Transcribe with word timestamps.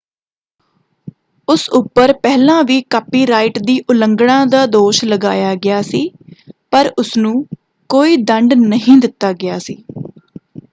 ਉਸ 1.47 1.67
ਉੱਪਰ 1.71 2.13
ਪਹਿਲਾਂ 2.13 2.63
ਵੀ 2.63 2.81
ਕਾਪੀਰਾਈਟ 2.89 3.59
ਦੀ 3.59 3.79
ਉਲੰਘਣਾ 3.89 4.43
ਦਾ 4.47 4.65
ਦੋਸ਼ 4.69 5.03
ਲਗਾਇਆ 5.05 5.53
ਗਿਆ 5.59 5.81
ਸੀ 5.91 6.03
ਪਰ 6.71 6.91
ਉਸਨੂੰ 6.97 7.45
ਕੋਈ 7.89 8.17
ਦੰਡ 8.23 8.53
ਨਹੀਂ 8.59 8.97
ਦਿੱਤਾ 8.99 9.31
ਗਿਆ 9.35 9.59
ਸੀ। 9.59 9.83